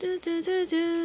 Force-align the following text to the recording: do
do 0.00 0.98